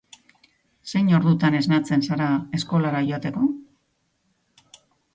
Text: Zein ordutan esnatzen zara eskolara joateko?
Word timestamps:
Zein 0.91 1.11
ordutan 1.17 1.59
esnatzen 1.59 2.05
zara 2.09 2.31
eskolara 2.61 3.05
joateko? 3.13 3.49